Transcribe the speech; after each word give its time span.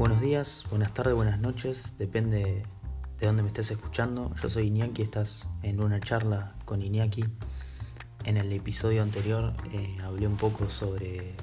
Buenos 0.00 0.22
días, 0.22 0.64
buenas 0.70 0.94
tardes, 0.94 1.14
buenas 1.14 1.40
noches, 1.40 1.92
depende 1.98 2.64
de 3.18 3.26
dónde 3.26 3.42
me 3.42 3.48
estés 3.48 3.70
escuchando. 3.70 4.34
Yo 4.42 4.48
soy 4.48 4.68
Iñaki, 4.68 5.02
estás 5.02 5.50
en 5.62 5.78
una 5.78 6.00
charla 6.00 6.54
con 6.64 6.80
Iñaki. 6.80 7.26
En 8.24 8.38
el 8.38 8.50
episodio 8.50 9.02
anterior 9.02 9.52
eh, 9.74 9.98
hablé 10.02 10.26
un 10.26 10.38
poco 10.38 10.70
sobre 10.70 11.34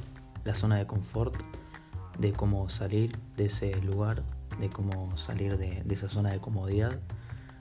la 0.43 0.55
zona 0.55 0.77
de 0.77 0.87
confort, 0.87 1.35
de 2.17 2.33
cómo 2.33 2.67
salir 2.67 3.15
de 3.35 3.45
ese 3.45 3.79
lugar, 3.83 4.23
de 4.59 4.71
cómo 4.71 5.15
salir 5.17 5.55
de, 5.59 5.83
esa 5.87 6.09
zona 6.09 6.31
de 6.31 6.39
comodidad, 6.39 6.99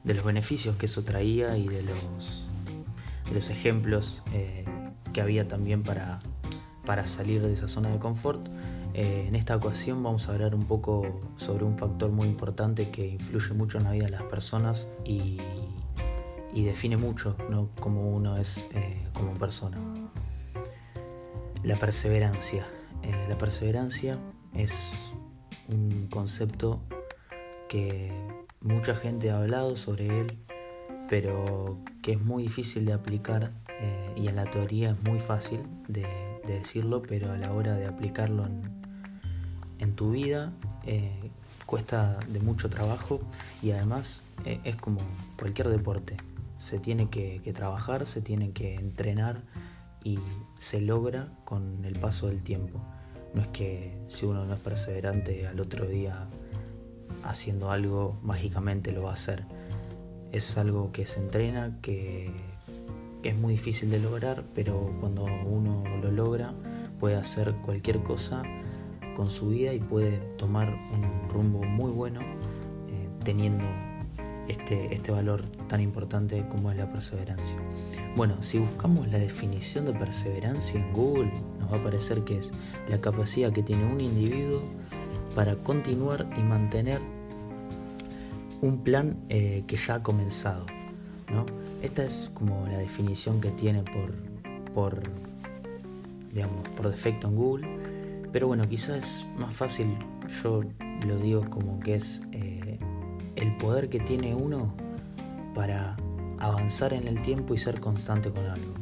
de 0.02 0.14
los 0.14 0.24
beneficios 0.24 0.76
que 0.76 0.86
eso 0.86 1.04
traía 1.04 1.58
y 1.58 1.68
de 1.68 1.82
los, 1.82 2.46
los 3.34 3.50
ejemplos 3.50 4.22
eh, 4.32 4.64
que 5.12 5.20
había 5.20 5.46
también 5.46 5.82
para 5.82 6.22
salir 7.04 7.42
de 7.42 7.52
esa 7.52 7.68
zona 7.68 7.90
de 7.90 7.98
confort. 7.98 8.48
Eh, 8.94 9.26
en 9.28 9.34
esta 9.34 9.56
ocasión 9.56 10.02
vamos 10.02 10.28
a 10.28 10.32
hablar 10.32 10.54
un 10.54 10.64
poco 10.64 11.20
sobre 11.36 11.64
un 11.64 11.76
factor 11.76 12.10
muy 12.10 12.28
importante 12.28 12.90
que 12.90 13.06
influye 13.06 13.54
mucho 13.54 13.78
en 13.78 13.84
la 13.84 13.90
vida 13.90 14.06
de 14.06 14.12
las 14.12 14.22
personas 14.24 14.88
y, 15.04 15.40
define 16.54 16.96
mucho 16.96 17.36
¿no? 17.50 17.68
cómo 17.80 18.08
uno 18.10 18.38
es 18.38 18.66
eh, 18.72 19.04
como 19.12 19.34
persona. 19.34 19.78
La 21.62 21.76
perseverancia. 21.76 22.66
Eh, 23.02 23.26
la 23.28 23.36
perseverancia 23.36 24.18
es 24.54 25.12
un 25.68 26.06
concepto 26.08 26.80
que 27.68 28.10
mucha 28.62 28.94
gente 28.94 29.30
ha 29.30 29.38
hablado 29.38 29.76
sobre 29.76 30.20
él, 30.20 30.38
pero 31.10 31.78
que 32.02 32.12
es 32.12 32.20
muy 32.22 32.44
difícil 32.44 32.86
de 32.86 32.94
aplicar 32.94 33.52
y 34.16 34.28
en 34.28 34.36
la 34.36 34.46
teoría 34.46 34.92
es 34.92 35.02
muy 35.02 35.18
fácil 35.18 35.60
de, 35.86 36.06
de 36.46 36.58
decirlo, 36.58 37.02
pero 37.02 37.32
a 37.32 37.36
la 37.36 37.52
hora 37.52 37.74
de 37.74 37.86
aplicarlo 37.86 38.44
en, 38.44 39.94
tu 39.96 40.10
vida 40.10 40.52
eh, 40.84 41.30
cuesta 41.64 42.18
de 42.28 42.40
mucho 42.40 42.68
trabajo 42.68 43.20
y 43.62 43.70
además 43.70 44.22
eh, 44.44 44.60
es 44.64 44.76
como 44.76 45.00
cualquier 45.38 45.68
deporte. 45.68 46.16
Se 46.58 46.78
tiene 46.78 47.08
que, 47.08 47.40
trabajar, 47.54 48.06
se 48.06 48.20
tiene 48.20 48.52
que 48.52 48.74
entrenar 48.74 49.42
y 50.02 50.18
se 50.58 50.80
logra 50.80 51.32
con 51.44 51.84
el 51.84 51.98
paso 51.98 52.28
del 52.28 52.42
tiempo. 52.42 52.80
No 53.34 53.42
es 53.42 53.48
que 53.48 53.98
si 54.06 54.26
uno 54.26 54.44
no 54.44 54.54
es 54.54 54.60
perseverante 54.60 55.46
al 55.46 55.60
otro 55.60 55.86
día 55.86 56.28
haciendo 57.24 57.70
algo 57.70 58.18
mágicamente 58.22 58.92
lo 58.92 59.02
va 59.02 59.10
a 59.10 59.14
hacer. 59.14 59.44
Es 60.32 60.56
algo 60.58 60.92
que 60.92 61.06
se 61.06 61.20
entrena, 61.20 61.78
que 61.82 62.30
es 63.28 63.36
muy 63.36 63.52
difícil 63.54 63.90
de 63.90 64.00
lograr, 64.00 64.44
pero 64.54 64.94
cuando 65.00 65.24
uno 65.24 65.84
lo 66.02 66.10
logra 66.10 66.54
puede 67.00 67.16
hacer 67.16 67.54
cualquier 67.62 68.02
cosa 68.02 68.42
con 69.14 69.30
su 69.30 69.48
vida 69.48 69.72
y 69.72 69.80
puede 69.80 70.18
tomar 70.36 70.68
un 70.92 71.28
rumbo 71.28 71.62
muy 71.62 71.90
bueno 71.90 72.20
eh, 72.20 73.08
teniendo 73.24 73.64
este, 74.48 74.94
este 74.94 75.10
valor 75.10 75.44
tan 75.68 75.80
importante 75.80 76.46
como 76.48 76.70
es 76.70 76.76
la 76.76 76.90
perseverancia. 76.90 77.58
Bueno, 78.14 78.42
si 78.42 78.58
buscamos 78.58 79.08
la 79.08 79.18
definición 79.18 79.86
de 79.86 79.92
perseverancia 79.92 80.80
en 80.80 80.92
Google, 80.92 81.32
nos 81.58 81.72
va 81.72 81.76
a 81.76 81.80
aparecer 81.80 82.22
que 82.24 82.38
es 82.38 82.52
la 82.88 83.00
capacidad 83.00 83.52
que 83.52 83.62
tiene 83.62 83.84
un 83.84 84.00
individuo 84.00 84.62
para 85.34 85.56
continuar 85.56 86.28
y 86.38 86.42
mantener 86.42 87.00
un 88.60 88.82
plan 88.82 89.16
eh, 89.28 89.64
que 89.66 89.76
ya 89.76 89.96
ha 89.96 90.02
comenzado. 90.02 90.66
¿No? 91.30 91.46
Esta 91.82 92.04
es 92.04 92.30
como 92.34 92.66
la 92.66 92.78
definición 92.78 93.40
que 93.40 93.50
tiene 93.50 93.82
por, 93.82 94.14
por, 94.72 95.02
digamos, 96.32 96.68
por 96.70 96.90
defecto 96.90 97.28
en 97.28 97.36
Google 97.36 97.96
pero 98.36 98.48
bueno, 98.48 98.68
quizás 98.68 98.98
es 98.98 99.26
más 99.38 99.54
fácil, 99.54 99.96
yo 100.42 100.60
lo 101.06 101.16
digo 101.16 101.48
como 101.48 101.80
que 101.80 101.94
es 101.94 102.22
eh, 102.32 102.78
el 103.34 103.56
poder 103.56 103.88
que 103.88 103.98
tiene 103.98 104.34
uno 104.34 104.74
para 105.54 105.96
avanzar 106.38 106.92
en 106.92 107.08
el 107.08 107.22
tiempo 107.22 107.54
y 107.54 107.58
ser 107.58 107.80
constante 107.80 108.30
con 108.30 108.44
algo. 108.44 108.74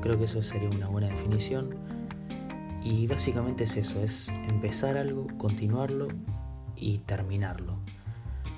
Creo 0.00 0.16
que 0.16 0.24
eso 0.24 0.42
sería 0.42 0.70
una 0.70 0.88
buena 0.88 1.08
definición. 1.08 1.76
Y 2.82 3.06
básicamente 3.06 3.64
es 3.64 3.76
eso, 3.76 4.00
es 4.00 4.28
empezar 4.48 4.96
algo, 4.96 5.26
continuarlo 5.36 6.08
y 6.74 6.96
terminarlo. 7.00 7.74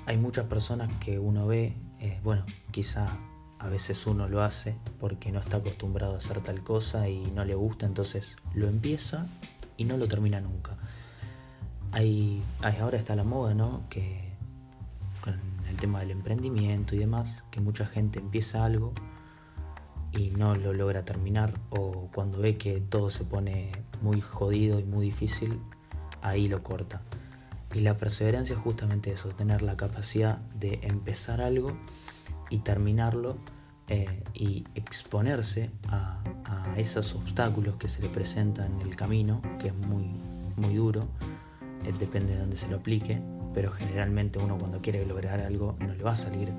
Hay 0.05 0.15
muchas 0.15 0.45
personas 0.45 0.89
que 1.01 1.19
uno 1.19 1.47
ve, 1.47 1.75
eh, 1.99 2.21
bueno, 2.23 2.45
quizá 2.71 3.09
a 3.65 3.69
veces 3.69 4.05
uno 4.05 4.29
lo 4.29 4.43
hace 4.43 4.75
porque 4.99 5.31
no 5.31 5.39
está 5.39 5.57
acostumbrado 5.57 6.13
a 6.13 6.17
hacer 6.17 6.39
tal 6.41 6.63
cosa 6.63 7.09
y 7.09 7.31
no 7.31 7.43
le 7.45 7.55
gusta, 7.55 7.87
entonces 7.87 8.37
lo 8.53 8.67
empieza 8.67 9.25
y 9.75 9.85
no 9.85 9.97
lo 9.97 10.07
termina 10.07 10.39
nunca. 10.39 10.77
Hay, 11.91 12.43
ahora 12.61 12.97
está 12.97 13.15
la 13.15 13.23
moda, 13.23 13.55
¿no? 13.55 13.81
Que 13.89 14.33
con 15.21 15.39
el 15.67 15.77
tema 15.79 16.01
del 16.01 16.11
emprendimiento 16.11 16.95
y 16.95 16.99
demás, 16.99 17.43
que 17.49 17.59
mucha 17.59 17.87
gente 17.87 18.19
empieza 18.19 18.63
algo 18.63 18.93
y 20.11 20.29
no 20.29 20.55
lo 20.55 20.71
logra 20.71 21.03
terminar 21.03 21.59
o 21.71 22.09
cuando 22.13 22.39
ve 22.39 22.57
que 22.57 22.81
todo 22.81 23.09
se 23.09 23.23
pone 23.23 23.71
muy 24.01 24.21
jodido 24.21 24.79
y 24.79 24.83
muy 24.83 25.05
difícil, 25.05 25.59
ahí 26.21 26.47
lo 26.47 26.61
corta. 26.61 27.01
Y 27.73 27.79
la 27.79 27.97
perseverancia 27.97 28.55
es 28.55 28.61
justamente 28.61 29.11
eso, 29.11 29.29
tener 29.29 29.63
la 29.63 29.75
capacidad 29.75 30.37
de 30.53 30.79
empezar 30.83 31.41
algo 31.41 31.75
y 32.51 32.59
terminarlo 32.59 33.37
eh, 33.87 34.23
y 34.33 34.63
exponerse 34.75 35.69
a, 35.87 36.21
esos 36.77 37.15
obstáculos 37.15 37.77
que 37.77 37.87
se 37.87 38.01
le 38.01 38.09
presentan 38.09 38.81
en 38.81 38.81
el 38.81 38.97
camino, 38.97 39.41
que 39.59 39.67
es 39.69 39.73
muy, 39.73 40.09
muy 40.57 40.75
duro, 40.75 41.07
eh, 41.85 41.93
depende 41.97 42.33
de 42.33 42.39
dónde 42.39 42.57
se 42.57 42.67
lo 42.67 42.77
aplique, 42.77 43.21
pero 43.53 43.71
generalmente 43.71 44.39
uno 44.39 44.57
cuando 44.57 44.81
quiere 44.81 45.05
lograr 45.05 45.39
algo 45.39 45.77
no 45.79 45.93
le 45.93 46.03
va 46.03 46.11
a 46.11 46.15
salir 46.17 46.51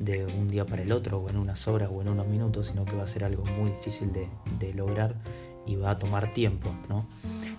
de 0.00 0.26
un 0.26 0.48
día 0.50 0.66
para 0.66 0.82
el 0.82 0.90
otro 0.90 1.18
o 1.18 1.30
en 1.30 1.36
unas 1.36 1.68
horas 1.68 1.90
o 1.92 2.02
en 2.02 2.08
unos 2.08 2.26
minutos, 2.26 2.68
sino 2.68 2.84
que 2.84 2.96
va 2.96 3.04
a 3.04 3.06
ser 3.06 3.22
algo 3.22 3.44
muy 3.44 3.70
difícil 3.70 4.12
de, 4.12 4.28
de 4.58 4.74
lograr 4.74 5.14
y 5.64 5.76
va 5.76 5.90
a 5.90 5.98
tomar 5.98 6.32
tiempo, 6.32 6.74
¿no? 6.88 7.06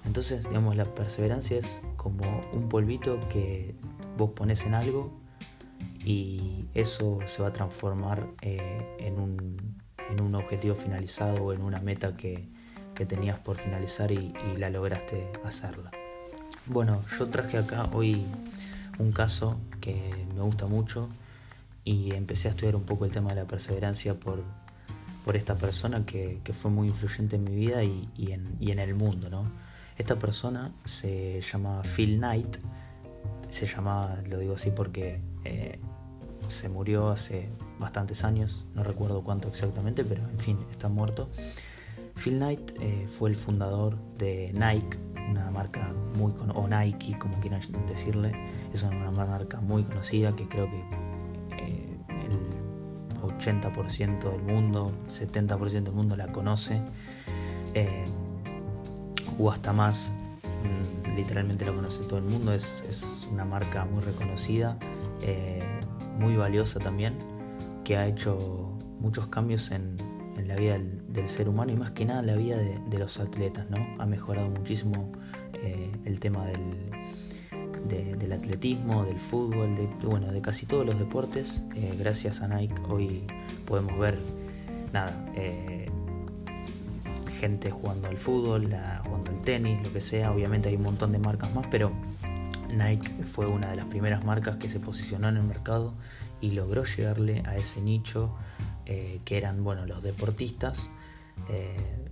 Entonces, 0.06 0.44
digamos, 0.48 0.76
la 0.76 0.86
perseverancia 0.86 1.58
es 1.58 1.82
como 1.96 2.42
un 2.52 2.68
polvito 2.68 3.18
que 3.30 3.76
vos 4.18 4.32
pones 4.32 4.66
en 4.66 4.74
algo 4.74 5.12
y 6.08 6.70
eso 6.74 7.20
se 7.26 7.42
va 7.42 7.50
a 7.50 7.54
transformar 7.54 8.30
eh, 8.42 8.96
en, 8.98 9.20
un, 9.20 9.76
en, 10.10 10.22
un, 10.22 10.36
objetivo 10.36 10.74
finalizado 10.74 11.44
o 11.44 11.52
en 11.52 11.62
una 11.62 11.82
meta 11.82 12.16
que, 12.16 12.48
que 12.96 13.06
tenías 13.06 13.38
por 13.40 13.58
finalizar 13.58 14.14
y, 14.14 14.34
la 14.58 14.70
lograste 14.70 15.30
hacerla. 15.44 15.92
Bueno, 16.66 17.04
yo 17.20 17.28
traje 17.28 17.58
acá 17.58 17.90
hoy 17.92 18.24
un 19.00 19.12
caso 19.12 19.60
que 19.82 20.26
me 20.34 20.40
gusta 20.44 20.66
mucho 20.68 21.10
y 21.84 22.14
empecé 22.16 22.48
a 22.48 22.52
estudiar 22.52 22.78
un 22.78 22.84
poco 22.84 23.04
el 23.04 23.12
tema 23.12 23.32
de 23.32 23.42
la 23.42 23.46
perseverancia 23.46 24.18
por, 24.18 24.46
por 25.26 25.36
esta 25.36 25.56
persona 25.56 26.06
que, 26.06 26.40
que, 26.42 26.54
fue 26.54 26.72
muy 26.72 26.88
influyente 26.88 27.36
en 27.36 27.44
mi 27.44 27.54
vida 27.54 27.84
y, 27.84 28.08
y, 28.16 28.32
en, 28.32 28.56
y, 28.62 28.72
en, 28.72 28.80
el 28.80 28.96
mundo. 28.96 29.30
¿no? 29.30 29.52
Esta 29.98 30.18
persona 30.18 30.72
se 30.86 31.42
llamaba 31.42 31.82
Phil 31.84 32.18
Knight, 32.18 32.60
se 33.50 33.66
llamaba, 33.66 34.22
lo 34.26 34.38
digo 34.38 34.56
así 34.56 34.72
porque 34.72 35.20
eh, 35.44 35.82
se 36.48 36.70
murió 36.70 37.10
hace 37.10 37.50
bastantes 37.80 38.24
años, 38.24 38.66
no 38.74 38.84
recuerdo 38.84 39.24
cuánto 39.24 39.48
exactamente, 39.48 40.04
pero 40.04 40.28
en 40.30 40.38
fin, 40.38 40.58
está 40.72 40.90
muerto. 40.90 41.30
Phil 42.16 42.38
Knight 42.38 42.72
eh, 42.82 43.06
fue 43.08 43.30
el 43.30 43.36
fundador 43.36 43.98
de 44.18 44.52
Nike, 44.54 44.98
una 45.30 45.52
marca 45.52 45.94
muy 46.16 46.34
o 46.56 46.68
Nike, 46.68 47.18
como 47.20 47.40
quieran 47.40 47.62
decirle, 47.88 48.34
es 48.74 48.84
una 48.84 49.12
marca 49.12 49.62
muy 49.62 49.84
conocida 49.84 50.36
que 50.36 50.48
creo 50.48 50.70
que 50.70 50.80
eh, 51.58 51.98
el 52.10 53.22
80% 53.22 54.32
del 54.32 54.42
mundo, 54.42 54.92
70% 55.08 55.84
del 55.84 55.94
mundo 55.94 56.16
la 56.16 56.32
conoce, 56.32 56.82
eh, 57.74 58.06
o 59.38 59.52
hasta 59.52 59.74
más, 59.74 60.12
mm, 60.64 61.16
literalmente 61.16 61.66
la 61.66 61.74
conoce 61.74 62.04
todo 62.06 62.20
el 62.20 62.26
mundo, 62.26 62.54
es, 62.54 62.84
es 62.90 63.28
una 63.32 63.46
marca 63.46 63.86
muy 63.86 64.02
reconocida 64.02 64.78
muy 66.18 66.36
valiosa 66.36 66.80
también, 66.80 67.18
que 67.84 67.98
ha 67.98 68.08
hecho 68.08 68.78
muchos 69.00 69.28
cambios 69.28 69.72
en, 69.72 69.98
la 70.46 70.56
vida 70.56 70.78
del, 71.10 71.28
ser 71.28 71.50
humano 71.50 71.74
y 71.74 71.76
más 71.76 71.92
que 71.92 72.06
nada 72.06 72.22
en 72.22 72.28
la 72.28 72.36
vida 72.36 72.58
de, 72.58 73.00
los 73.00 73.20
atletas, 73.20 73.70
¿no? 73.70 73.86
Ha 74.00 74.06
mejorado 74.06 74.48
muchísimo 74.50 75.12
eh, 75.54 75.92
el 76.06 76.20
tema 76.20 76.46
del, 76.46 76.90
del 77.88 78.32
atletismo, 78.32 79.04
del 79.06 79.18
fútbol, 79.18 79.76
de, 79.76 79.88
bueno, 80.06 80.32
de 80.32 80.42
casi 80.42 80.66
todos 80.66 80.86
los 80.86 81.00
deportes. 81.00 81.64
Eh, 81.76 81.96
gracias 81.98 82.42
a 82.42 82.48
Nike 82.48 82.76
hoy 82.88 83.24
podemos 83.66 83.98
ver, 83.98 84.18
nada, 84.94 85.26
eh, 85.36 85.90
gente 87.40 87.72
jugando 87.72 88.08
al 88.08 88.18
fútbol, 88.18 88.64
jugando 89.04 89.32
al 89.32 89.42
tenis, 89.42 89.82
lo 89.84 89.92
que 89.92 90.02
sea. 90.02 90.32
Obviamente 90.32 90.70
hay 90.70 90.76
un 90.76 90.84
montón 90.84 91.12
de 91.12 91.20
marcas 91.20 91.54
más, 91.54 91.68
pero 91.70 91.92
Nike 92.74 93.12
fue 93.24 93.46
una 93.46 93.70
de 93.70 93.76
las 93.76 93.86
primeras 93.86 94.24
marcas 94.24 94.58
que 94.58 94.70
se 94.70 94.80
posicionó 94.80 95.30
en 95.30 95.38
el 95.38 95.44
mercado 95.44 95.94
y 96.42 96.52
logró 96.52 96.84
llegarle 96.84 97.44
a 97.46 97.58
ese 97.58 97.82
nicho 97.82 98.36
eh, 98.86 99.20
que 99.26 99.38
eran 99.38 99.64
bueno, 99.64 99.86
los 99.86 100.04
deportistas. 100.04 100.90
Eh, 101.50 102.10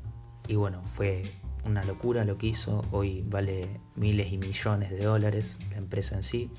y 0.47 0.55
bueno, 0.55 0.83
fue 0.83 1.31
una 1.65 1.83
locura 1.83 2.23
lo 2.25 2.37
que 2.37 2.47
hizo, 2.47 2.83
hoy 2.91 3.23
vale 3.27 3.79
miles 3.95 4.31
y 4.31 4.37
millones 4.37 4.91
de 4.91 5.03
dólares 5.03 5.57
la 5.71 5.77
empresa 5.77 6.15
en 6.15 6.23
sí. 6.23 6.51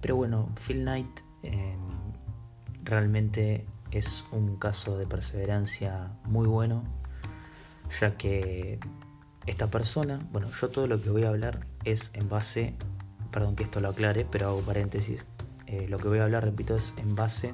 Pero 0.00 0.16
bueno, 0.16 0.52
Phil 0.56 0.82
Knight 0.82 1.20
em, 1.42 1.78
realmente 2.82 3.66
es 3.90 4.24
un 4.32 4.56
caso 4.56 4.98
de 4.98 5.06
perseverancia 5.06 6.10
muy 6.24 6.46
bueno, 6.48 6.82
ya 8.00 8.16
que 8.16 8.80
esta 9.46 9.70
persona, 9.70 10.26
bueno, 10.32 10.50
yo 10.50 10.68
todo 10.68 10.86
lo 10.86 11.00
que 11.00 11.10
voy 11.10 11.24
a 11.24 11.28
hablar 11.28 11.66
es 11.84 12.10
en 12.14 12.28
base, 12.28 12.74
perdón 13.34 13.56
que 13.56 13.64
esto 13.64 13.80
lo 13.80 13.88
aclare, 13.88 14.24
pero 14.24 14.46
hago 14.46 14.60
paréntesis, 14.60 15.26
eh, 15.66 15.88
lo 15.88 15.98
que 15.98 16.06
voy 16.06 16.20
a 16.20 16.22
hablar, 16.22 16.44
repito, 16.44 16.76
es 16.76 16.94
en 16.98 17.16
base 17.16 17.52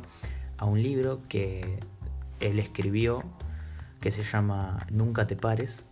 a 0.58 0.66
un 0.66 0.82
libro 0.82 1.22
que 1.26 1.80
él 2.38 2.58
escribió 2.58 3.24
que 3.98 4.10
se 4.10 4.22
llama 4.22 4.86
Nunca 4.90 5.26
te 5.26 5.36
pares. 5.36 5.86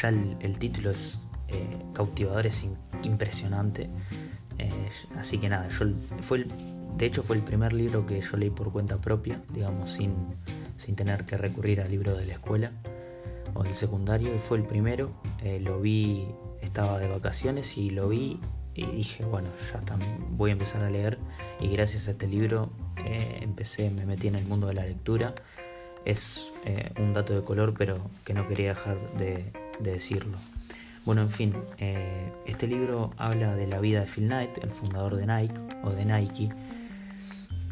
Ya 0.00 0.08
el, 0.08 0.58
título 0.58 0.90
es 0.90 1.18
eh, 1.48 1.82
cautivador, 1.92 2.46
es 2.46 2.66
impresionante. 3.02 3.90
Eh, 4.56 4.88
así 5.18 5.36
que 5.36 5.50
nada, 5.50 5.68
yo 5.68 5.88
fue 6.22 6.46
de 6.96 7.04
hecho 7.04 7.22
fue 7.22 7.36
el 7.36 7.42
primer 7.42 7.74
libro 7.74 8.06
que 8.06 8.18
yo 8.22 8.38
leí 8.38 8.48
por 8.48 8.72
cuenta 8.72 8.98
propia, 8.98 9.42
digamos, 9.52 9.92
sin, 9.92 10.14
sin 10.78 10.96
tener 10.96 11.26
que 11.26 11.36
recurrir 11.36 11.82
al 11.82 11.90
libro 11.90 12.16
de 12.16 12.24
la 12.24 12.32
escuela 12.32 12.72
o 13.56 13.62
del 13.62 13.74
secundario. 13.74 14.34
Y 14.34 14.38
fue 14.38 14.58
el 14.58 14.64
primero, 14.64 15.10
eh, 15.42 15.60
lo 15.60 15.80
vi, 15.80 16.26
estaba 16.60 16.98
de 16.98 17.08
vacaciones 17.08 17.76
y 17.78 17.90
lo 17.90 18.08
vi 18.08 18.40
y 18.74 18.84
dije, 18.86 19.24
bueno, 19.24 19.48
ya 19.72 19.78
está, 19.78 19.98
voy 20.30 20.50
a 20.50 20.52
empezar 20.52 20.84
a 20.84 20.90
leer. 20.90 21.18
Y 21.60 21.68
gracias 21.68 22.08
a 22.08 22.12
este 22.12 22.26
libro 22.26 22.70
empecé, 22.96 23.90
me 23.90 24.04
metí 24.04 24.26
en 24.28 24.34
el 24.34 24.44
mundo 24.44 24.66
de 24.66 24.74
la 24.74 24.84
lectura 24.84 25.34
es 26.06 26.52
eh, 26.64 26.92
un 26.98 27.12
dato 27.12 27.34
de 27.34 27.42
color, 27.42 27.74
pero 27.76 27.98
que 28.24 28.32
no 28.32 28.46
quería 28.46 28.68
dejar 28.70 28.96
de, 29.18 29.52
decirlo. 29.80 30.38
Bueno, 31.04 31.20
en 31.20 31.28
fin, 31.28 31.54
eh, 31.78 32.32
este 32.46 32.66
libro 32.66 33.10
habla 33.18 33.54
de 33.54 33.66
la 33.66 33.78
vida 33.80 34.00
de 34.00 34.06
Phil 34.06 34.26
Knight, 34.26 34.58
el 34.64 34.70
fundador 34.70 35.16
de 35.16 35.26
Nike 35.26 35.60
o 35.84 35.90
de 35.90 36.04
Nike. 36.06 36.48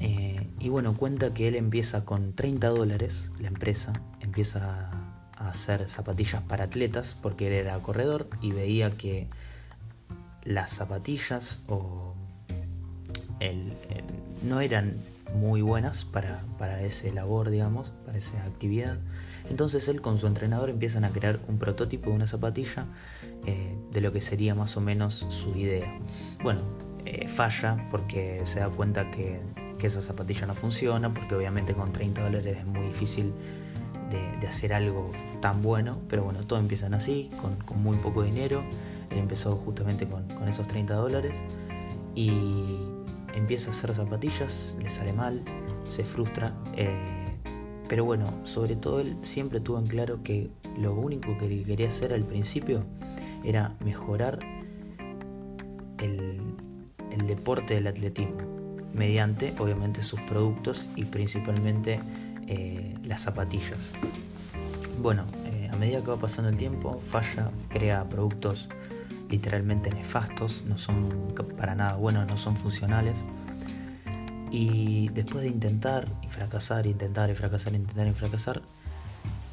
Eh, 0.00 0.46
y 0.58 0.68
bueno, 0.68 0.96
cuenta 0.96 1.32
que 1.32 1.48
él 1.48 1.54
empieza 1.54 2.04
con 2.04 2.34
30 2.34 2.68
dólares, 2.68 3.32
la 3.38 3.48
empresa, 3.48 3.92
empieza 4.20 4.90
a 5.36 5.48
hacer 5.48 5.88
zapatillas 5.88 6.42
para 6.42 6.64
atletas 6.64 7.16
porque 7.20 7.48
él 7.48 7.52
era 7.54 7.78
corredor 7.80 8.28
y 8.40 8.52
veía 8.52 8.90
que 8.96 9.28
las 10.44 10.70
zapatillas 10.70 11.60
o 11.68 12.14
no 14.42 14.60
eran 14.60 14.94
muy 15.34 15.62
buenas 15.62 16.04
para, 16.04 16.42
para 16.58 16.82
ese 16.82 17.12
labor, 17.12 17.50
digamos, 17.50 17.92
para 18.06 18.18
esa 18.18 18.42
actividad. 18.44 18.98
Entonces 19.50 19.88
él 19.88 20.00
con 20.00 20.16
su 20.16 20.26
entrenador 20.26 20.70
empiezan 20.70 21.04
a 21.04 21.10
crear 21.10 21.40
un 21.48 21.58
prototipo 21.58 22.10
de 22.10 22.16
una 22.16 22.26
zapatilla 22.26 22.86
eh, 23.46 23.76
de 23.90 24.00
lo 24.00 24.12
que 24.12 24.20
sería 24.20 24.54
más 24.54 24.76
o 24.76 24.80
menos 24.80 25.26
su 25.28 25.56
idea. 25.56 25.92
Bueno, 26.42 26.60
eh, 27.04 27.28
falla 27.28 27.86
porque 27.90 28.40
se 28.44 28.60
da 28.60 28.68
cuenta 28.68 29.10
que, 29.10 29.40
que, 29.78 29.86
esa 29.86 30.00
zapatilla 30.00 30.46
no 30.46 30.54
funciona, 30.54 31.12
porque 31.12 31.34
obviamente 31.34 31.74
con 31.74 31.92
30 31.92 32.22
dólares 32.22 32.58
es 32.58 32.64
muy 32.64 32.86
difícil 32.86 33.34
de, 34.10 34.46
hacer 34.46 34.74
algo 34.74 35.10
tan 35.40 35.62
bueno, 35.62 35.98
pero 36.08 36.24
bueno, 36.24 36.46
todo 36.46 36.58
empiezan 36.58 36.94
así, 36.94 37.30
con, 37.40 37.82
muy 37.82 37.96
poco 37.96 38.22
dinero. 38.22 38.62
Él 39.10 39.18
empezó 39.18 39.56
justamente 39.56 40.06
con, 40.06 40.24
esos 40.46 40.66
30 40.66 40.94
dólares 40.94 41.42
y 42.14 42.30
empieza 43.34 43.70
a 43.70 43.72
hacer 43.72 43.94
zapatillas, 43.94 44.74
le 44.80 44.88
sale 44.88 45.12
mal, 45.12 45.42
se 45.88 46.04
frustra. 46.04 46.54
Eh, 46.76 46.90
pero 47.88 48.04
bueno, 48.04 48.32
sobre 48.44 48.76
todo 48.76 49.00
él 49.00 49.16
siempre 49.22 49.60
tuvo 49.60 49.78
en 49.78 49.86
claro 49.86 50.22
que 50.22 50.50
lo 50.78 50.94
único 50.94 51.36
que 51.38 51.62
quería 51.62 51.88
hacer 51.88 52.12
al 52.12 52.24
principio 52.24 52.84
era 53.44 53.76
mejorar 53.84 54.38
el, 55.98 56.40
deporte 57.26 57.74
del 57.74 57.86
atletismo, 57.86 58.36
mediante 58.92 59.54
obviamente 59.58 60.02
sus 60.02 60.20
productos 60.22 60.90
y 60.94 61.04
principalmente 61.04 62.00
eh, 62.48 62.94
las 63.04 63.22
zapatillas. 63.22 63.92
Bueno, 65.00 65.24
eh, 65.46 65.68
a 65.72 65.76
medida 65.76 66.00
que 66.00 66.08
va 66.08 66.16
pasando 66.16 66.50
el 66.50 66.56
tiempo, 66.56 66.98
falla, 66.98 67.50
crea 67.68 68.08
productos 68.08 68.68
literalmente 69.30 69.90
nefastos, 69.90 70.64
no 70.66 70.76
son 70.76 71.34
para 71.56 71.74
nada 71.74 71.96
buenos, 71.96 72.26
no 72.26 72.36
son 72.36 72.56
funcionales. 72.56 73.24
Y 74.50 75.08
después 75.08 75.42
de 75.42 75.48
intentar 75.50 76.06
y 76.22 76.28
fracasar, 76.28 76.86
intentar 76.86 77.30
y 77.30 77.34
fracasar, 77.34 77.74
intentar 77.74 78.06
y 78.06 78.12
fracasar, 78.12 78.62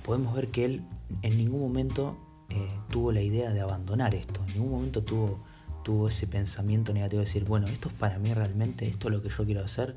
podemos 0.04 0.36
ver 0.36 0.50
que 0.50 0.66
él 0.66 0.84
en 1.22 1.38
ningún 1.38 1.62
momento 1.62 2.18
eh, 2.50 2.70
tuvo 2.90 3.12
la 3.12 3.22
idea 3.22 3.52
de 3.52 3.62
abandonar 3.62 4.14
esto, 4.14 4.42
en 4.48 4.54
ningún 4.54 4.72
momento 4.72 5.04
tuvo, 5.04 5.40
tuvo 5.84 6.10
ese 6.10 6.28
pensamiento 6.28 6.94
negativo 6.94 7.22
de 7.22 7.26
decir, 7.26 7.46
bueno, 7.46 7.68
esto 7.68 7.88
es 7.88 7.96
para 7.96 8.20
mí 8.20 8.34
realmente, 8.34 8.88
esto 8.88 9.08
es 9.08 9.16
lo 9.16 9.22
que 9.24 9.30
yo 9.30 9.46
quiero 9.46 9.64
hacer. 9.64 9.96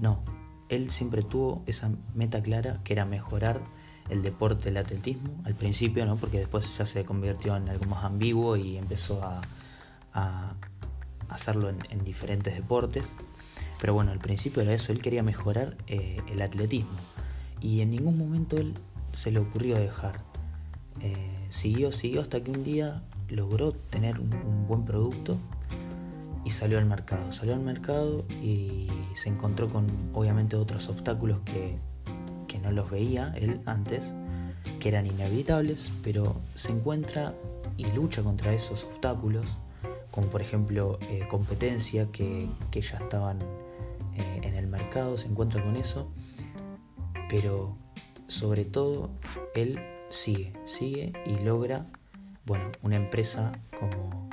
No, 0.00 0.22
él 0.68 0.90
siempre 0.90 1.22
tuvo 1.22 1.62
esa 1.66 1.90
meta 2.14 2.42
clara 2.42 2.80
que 2.84 2.92
era 2.92 3.04
mejorar 3.04 3.60
el 4.08 4.22
deporte, 4.22 4.68
el 4.68 4.76
atletismo, 4.76 5.42
al 5.44 5.54
principio, 5.54 6.06
¿no? 6.06 6.16
porque 6.16 6.38
después 6.38 6.76
ya 6.78 6.84
se 6.84 7.04
convirtió 7.04 7.56
en 7.56 7.68
algo 7.68 7.86
más 7.86 8.04
ambiguo 8.04 8.56
y 8.56 8.76
empezó 8.76 9.22
a, 9.22 9.42
hacerlo 11.28 11.68
en, 11.68 12.04
diferentes 12.04 12.54
deportes. 12.54 13.16
Pero 13.80 13.92
bueno, 13.92 14.12
al 14.12 14.18
principio 14.18 14.62
era 14.62 14.72
eso, 14.72 14.92
él 14.92 15.02
quería 15.02 15.22
mejorar 15.22 15.76
eh, 15.86 16.22
el 16.30 16.40
atletismo 16.40 16.98
y 17.60 17.80
en 17.80 17.90
ningún 17.90 18.16
momento 18.16 18.56
él 18.56 18.74
se 19.12 19.30
le 19.30 19.40
ocurrió 19.40 19.76
dejar. 19.76 20.22
Eh, 21.00 21.46
siguió, 21.48 21.92
siguió 21.92 22.20
hasta 22.22 22.42
que 22.42 22.50
un 22.50 22.64
día 22.64 23.02
logró 23.28 23.72
tener 23.72 24.20
un, 24.20 24.66
buen 24.66 24.84
producto 24.84 25.38
y 26.44 26.50
salió 26.50 26.78
al 26.78 26.86
mercado. 26.86 27.32
Salió 27.32 27.54
al 27.54 27.60
mercado 27.60 28.24
y 28.42 28.88
se 29.16 29.28
encontró 29.28 29.68
con 29.68 29.86
obviamente 30.14 30.56
otros 30.56 30.88
obstáculos 30.88 31.40
que 31.44 31.78
no 32.66 32.72
los 32.72 32.90
veía 32.90 33.32
él 33.36 33.60
antes, 33.64 34.14
que 34.80 34.88
eran 34.88 35.06
inevitables, 35.06 35.92
pero 36.02 36.40
se 36.54 36.72
encuentra 36.72 37.34
y 37.76 37.86
lucha 37.92 38.22
contra 38.22 38.52
esos 38.52 38.84
obstáculos, 38.84 39.46
como 40.10 40.28
por 40.28 40.40
ejemplo 40.40 40.98
eh, 41.02 41.26
competencia 41.28 42.10
que, 42.10 42.48
ya 42.72 42.96
estaban 42.98 43.38
eh, 44.16 44.40
en 44.42 44.54
el 44.54 44.66
mercado, 44.66 45.16
se 45.16 45.28
encuentra 45.28 45.62
con 45.62 45.76
eso, 45.76 46.10
pero 47.28 47.76
sobre 48.26 48.64
todo 48.64 49.10
él 49.54 49.78
sigue, 50.08 50.52
sigue 50.64 51.12
y 51.26 51.44
logra, 51.44 51.86
bueno, 52.44 52.64
una 52.82 52.96
empresa 52.96 53.52
como 53.78 54.28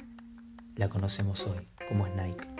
la 0.76 0.90
conocemos 0.90 1.46
hoy, 1.46 1.68
como 1.88 2.08
es 2.08 2.16
Nike. 2.16 2.53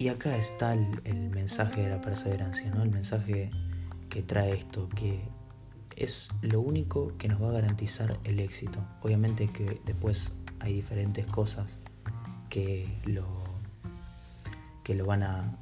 Y 0.00 0.08
acá 0.08 0.34
está 0.34 0.72
el, 0.72 1.28
mensaje 1.28 1.82
de 1.82 1.90
la 1.90 2.00
perseverancia, 2.00 2.70
¿no? 2.70 2.82
El 2.82 2.90
mensaje 2.90 3.50
que 4.08 4.22
trae 4.22 4.54
esto, 4.54 4.88
que 4.88 5.20
es 5.94 6.30
lo 6.40 6.62
único 6.62 7.18
que 7.18 7.28
nos 7.28 7.42
va 7.42 7.50
a 7.50 7.52
garantizar 7.52 8.18
el 8.24 8.40
éxito. 8.40 8.80
Obviamente 9.02 9.52
que 9.52 9.78
después 9.84 10.32
hay 10.58 10.72
diferentes 10.72 11.26
cosas 11.26 11.80
que 12.48 12.98
lo, 13.04 13.26
que 14.84 14.94
lo 14.94 15.04
van 15.04 15.22
a, 15.22 15.54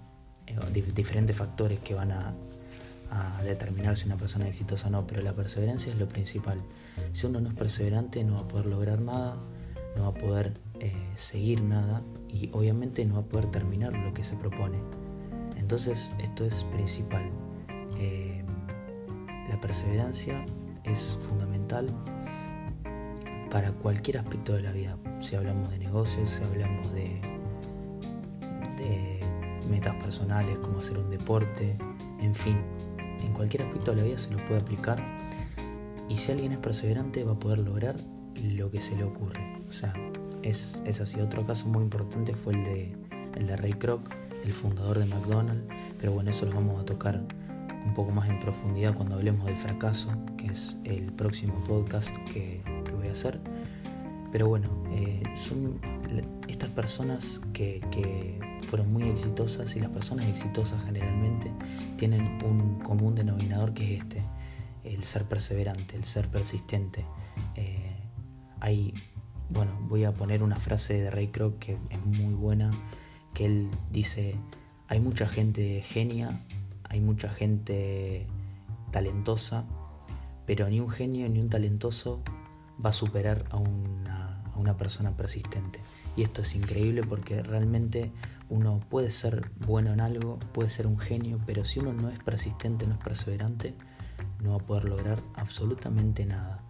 eh, 0.47 0.57
diferentes 0.95 1.37
factores 1.37 1.81
que 1.81 1.95
van 1.95 2.13
a, 2.13 2.33
determinar 3.43 3.97
si 3.97 4.07
una 4.07 4.19
persona 4.19 4.45
es 4.45 4.51
exitosa 4.51 4.87
o 4.87 4.91
no, 4.91 5.07
pero 5.07 5.21
la 5.21 5.35
perseverancia 5.35 5.93
es 5.93 5.99
lo 5.99 6.07
principal. 6.07 6.63
Si 7.13 7.27
uno 7.27 7.41
no 7.41 7.49
es 7.49 7.55
perseverante 7.57 8.23
no 8.23 8.35
va 8.35 8.41
a 8.43 8.49
poder 8.49 8.67
lograr 8.67 9.01
nada, 9.01 9.37
no 9.99 10.05
va 10.05 10.11
a 10.11 10.15
poder 10.15 10.55
eh, 10.79 10.93
seguir 11.15 11.63
nada 11.63 12.03
y 12.29 12.51
obviamente 12.53 13.05
no 13.05 13.15
va 13.15 13.21
a 13.21 13.25
poder 13.25 13.47
terminar 13.47 13.93
lo 13.93 14.15
que 14.15 14.23
se 14.23 14.37
propone. 14.37 14.79
Entonces 15.57 16.15
esto 16.19 16.45
es 16.45 16.65
principal. 16.73 17.29
Eh, 17.99 18.45
la 19.51 19.61
perseverancia 19.61 20.47
es 20.85 21.19
fundamental 21.21 21.89
para 23.51 23.73
cualquier 23.73 24.19
aspecto 24.19 24.55
de 24.55 24.63
la 24.63 24.73
vida. 24.73 24.97
Si 25.21 25.35
hablamos 25.35 25.71
de 25.71 25.79
negocios, 25.79 26.31
si 26.31 26.45
hablamos 26.45 26.93
de, 26.93 27.21
metas 29.69 30.03
personales, 30.03 30.59
como 30.61 30.79
hacer 30.79 30.99
un 30.99 31.11
deporte, 31.11 31.77
en 32.21 32.35
fin, 32.35 32.57
en 33.21 33.33
cualquier 33.35 33.65
aspecto 33.65 33.91
de 33.91 33.99
la 33.99 34.03
vida 34.05 34.17
se 34.17 34.31
lo 34.31 34.39
puede 34.47 34.61
aplicar. 34.61 35.05
Y 36.09 36.17
si 36.17 36.33
alguien 36.33 36.53
es 36.53 36.59
perseverante 36.59 37.23
va 37.23 37.33
a 37.33 37.39
poder 37.39 37.59
lograr 37.59 37.97
lo 38.35 38.71
que 38.71 38.81
se 38.81 38.97
le 38.97 39.05
ocurre. 39.05 39.58
O 39.69 39.73
sea, 39.73 39.93
es, 40.43 40.83
es 40.87 41.01
así. 41.01 41.21
Otro 41.21 41.47
caso 41.47 41.69
muy 41.69 41.83
importante 41.83 42.33
fue 42.33 42.55
el 42.55 42.65
de, 42.65 42.97
el 43.37 43.47
de 43.47 43.57
Ray 43.57 43.75
Kroc, 43.75 44.09
el 44.45 44.53
fundador 44.53 44.99
de 44.99 45.07
McDonald's. 45.07 45.73
Pero 45.99 46.13
bueno, 46.13 46.31
eso 46.31 46.47
lo 46.47 46.55
vamos 46.55 46.81
a 46.81 46.85
tocar 46.85 47.23
un 47.85 47.95
poco 47.95 48.13
más 48.13 48.29
en 48.29 48.39
profundidad 48.39 48.95
cuando 48.95 49.17
hablemos 49.17 49.47
del 49.47 49.57
fracaso, 49.57 50.11
que 50.37 50.47
es 50.49 50.79
el 50.85 51.13
próximo 51.13 51.63
podcast 51.65 52.15
que, 52.33 52.63
voy 52.97 53.09
a 53.09 53.13
hacer. 53.13 53.41
Pero 54.33 54.49
bueno, 54.49 54.69
eh, 54.91 55.23
son 55.35 55.81
estas 56.49 56.71
personas 56.71 57.41
que, 57.53 58.39
fueron 58.69 58.93
muy 58.93 59.05
exitosas 59.05 59.75
y 59.77 59.81
las 59.81 59.89
personas 59.89 60.27
exitosas 60.27 60.85
generalmente 60.85 61.51
tienen 61.97 62.39
un 62.45 62.79
común 62.81 63.15
denominador 63.15 63.73
que 63.73 63.97
es 63.97 64.03
este. 64.03 64.23
el 64.85 65.05
ser 65.05 65.25
perseverante, 65.25 65.97
el 65.97 66.05
ser 66.05 66.29
persistente. 66.29 67.03
Eh, 67.55 67.97
hay, 68.61 68.93
bueno, 69.51 69.73
voy 69.89 70.05
a 70.05 70.13
poner 70.13 70.43
una 70.43 70.57
frase 70.57 71.01
de 71.01 71.11
Ray 71.11 71.29
Kroc 71.29 71.59
que 71.59 71.79
es 71.91 72.05
muy 72.05 72.35
buena, 72.35 72.71
que 73.35 73.47
él 73.47 73.71
dice, 73.91 74.37
hay 74.89 75.01
mucha 75.01 75.27
gente 75.27 75.83
genia, 75.83 76.45
hay 76.85 77.01
mucha 77.01 77.29
gente 77.29 78.27
talentosa, 78.91 79.65
pero 80.47 80.69
ni 80.69 80.81
un 80.81 80.89
genio 80.89 81.29
ni 81.29 81.41
un 81.41 81.51
talentoso 81.51 82.21
va 82.85 82.91
a 82.91 82.93
superar 82.93 83.45
a 83.51 83.57
una, 83.57 84.43
a 84.55 84.59
una 84.59 84.77
persona 84.77 85.17
persistente. 85.17 85.81
Y 86.17 86.23
esto 86.23 86.43
es 86.43 86.55
increíble 86.55 87.03
porque 87.03 87.43
realmente 87.43 88.11
uno 88.49 88.81
puede 88.89 89.11
ser 89.11 89.51
bueno 89.67 89.93
en 89.93 90.01
algo, 90.01 90.39
puede 90.53 90.69
ser 90.69 90.87
un 90.87 90.99
genio, 90.99 91.39
pero 91.47 91.65
si 91.65 91.81
uno 91.81 91.93
no 91.93 92.09
es 92.09 92.19
persistente, 92.19 92.87
no 92.87 92.95
es 92.95 93.01
perseverante, 93.01 93.75
no 94.43 94.51
va 94.51 94.57
a 94.57 94.67
poder 94.67 94.85
lograr 94.85 95.21
absolutamente 95.35 96.27
nada. 96.27 96.63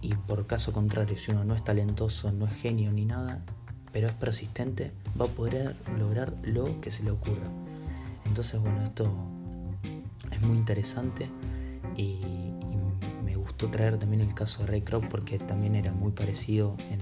Y 0.00 0.14
por 0.14 0.46
caso 0.46 0.72
contrario, 0.72 1.16
si 1.16 1.30
uno 1.30 1.44
no 1.44 1.54
es 1.54 1.62
talentoso, 1.62 2.32
no 2.32 2.46
es 2.46 2.54
genio 2.54 2.92
ni 2.92 3.04
nada, 3.04 3.44
pero 3.92 4.08
es 4.08 4.14
persistente, 4.14 4.92
va 5.20 5.26
a 5.26 5.28
poder 5.28 5.76
lograr 5.98 6.34
lo 6.42 6.80
que 6.80 6.90
se 6.90 7.02
le 7.02 7.10
ocurra. 7.10 7.50
Entonces, 8.24 8.60
bueno, 8.60 8.82
esto 8.82 9.12
es 10.30 10.42
muy 10.42 10.56
interesante 10.56 11.28
y, 11.96 12.18
me 13.24 13.36
gustó 13.36 13.70
traer 13.70 13.98
también 13.98 14.22
el 14.22 14.34
caso 14.34 14.60
de 14.60 14.68
Ray 14.68 14.82
Kroc 14.82 15.08
porque 15.08 15.38
también 15.38 15.74
era 15.74 15.92
muy 15.92 16.12
parecido 16.12 16.76
en, 16.90 17.00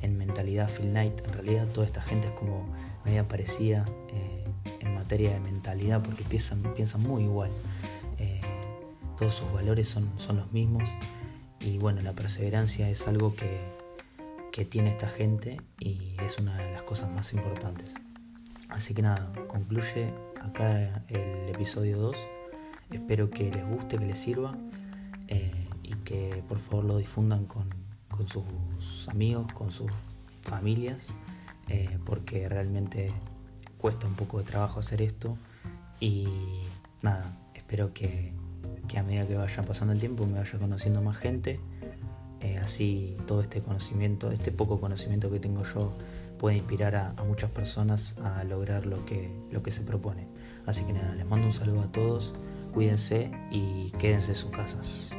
en 0.00 0.16
mentalidad 0.16 0.70
Phil 0.70 0.90
Knight. 0.90 1.20
En 1.26 1.32
realidad 1.32 1.66
toda 1.68 1.86
esta 1.86 2.00
gente 2.00 2.28
es 2.28 2.32
como 2.32 2.66
media 3.04 3.28
parecida 3.28 3.84
eh, 4.08 4.44
en 4.80 4.94
materia 4.94 5.32
de 5.32 5.40
mentalidad 5.40 6.02
porque 6.02 6.24
piensan, 6.24 6.62
piensan 6.74 7.02
muy 7.02 7.24
igual. 7.24 7.50
Eh, 8.18 8.40
todos 9.18 9.34
sus 9.34 9.52
valores 9.52 9.88
son, 9.88 10.10
son 10.16 10.38
los 10.38 10.50
mismos 10.52 10.96
y 11.62 11.78
bueno, 11.78 12.02
la 12.02 12.12
perseverancia 12.12 12.88
es 12.88 13.06
algo 13.06 13.34
que, 13.34 13.60
que 14.50 14.64
tiene 14.64 14.90
esta 14.90 15.08
gente 15.08 15.60
y 15.78 16.16
es 16.24 16.38
una 16.38 16.56
de 16.56 16.72
las 16.72 16.82
cosas 16.82 17.10
más 17.10 17.32
importantes. 17.32 17.94
Así 18.68 18.94
que 18.94 19.02
nada, 19.02 19.32
concluye 19.48 20.12
acá 20.40 21.04
el 21.08 21.48
episodio 21.48 21.98
2. 21.98 22.28
Espero 22.90 23.30
que 23.30 23.50
les 23.50 23.66
guste, 23.66 23.98
que 23.98 24.06
les 24.06 24.18
sirva 24.18 24.56
eh, 25.28 25.68
y 25.82 25.94
que 26.04 26.42
por 26.48 26.58
favor 26.58 26.84
lo 26.84 26.98
difundan 26.98 27.46
con, 27.46 27.68
con 28.10 28.26
sus 28.26 29.08
amigos, 29.08 29.52
con 29.52 29.70
sus 29.70 29.90
familias, 30.42 31.08
eh, 31.68 31.98
porque 32.04 32.48
realmente 32.48 33.12
cuesta 33.78 34.06
un 34.06 34.14
poco 34.14 34.38
de 34.38 34.44
trabajo 34.44 34.80
hacer 34.80 35.00
esto 35.00 35.38
y 36.00 36.26
nada, 37.02 37.38
espero 37.54 37.92
que, 37.94 38.32
que 38.92 38.98
a 38.98 39.02
medida 39.02 39.26
que 39.26 39.36
vaya 39.36 39.62
pasando 39.62 39.94
el 39.94 40.00
tiempo 40.00 40.26
me 40.26 40.38
vaya 40.38 40.58
conociendo 40.58 41.00
más 41.00 41.16
gente, 41.16 41.58
eh, 42.40 42.58
así 42.58 43.16
todo 43.26 43.40
este 43.40 43.62
conocimiento, 43.62 44.30
este 44.30 44.52
poco 44.52 44.80
conocimiento 44.80 45.30
que 45.30 45.40
tengo 45.40 45.62
yo 45.62 45.96
puede 46.38 46.56
inspirar 46.56 46.94
a, 46.96 47.14
a, 47.16 47.24
muchas 47.24 47.50
personas 47.50 48.16
a 48.22 48.44
lograr 48.44 48.84
lo 48.84 49.02
que, 49.06 49.30
lo 49.50 49.62
que 49.62 49.70
se 49.70 49.80
propone. 49.80 50.28
Así 50.66 50.84
que 50.84 50.92
nada, 50.92 51.14
les 51.14 51.24
mando 51.24 51.46
un 51.46 51.54
saludo 51.54 51.80
a 51.80 51.90
todos, 51.90 52.34
cuídense 52.74 53.30
y 53.50 53.90
quédense 53.92 54.32
en 54.32 54.36
sus 54.36 54.50
casas. 54.50 55.16